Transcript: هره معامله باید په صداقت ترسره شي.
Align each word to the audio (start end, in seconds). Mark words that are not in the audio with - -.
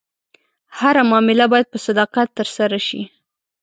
هره 0.77 1.01
معامله 1.09 1.45
باید 1.51 1.67
په 1.73 1.77
صداقت 1.85 2.27
ترسره 2.39 2.79
شي. 2.87 3.01